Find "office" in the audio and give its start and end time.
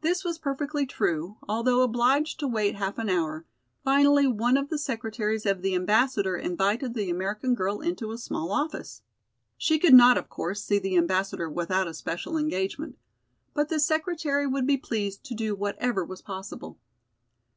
8.52-9.02